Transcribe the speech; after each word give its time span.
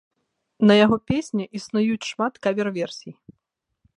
На 0.69 0.77
яго 0.85 0.97
песні 1.09 1.45
існуюць 1.59 2.07
шмат 2.11 2.33
кавер-версій. 2.47 3.13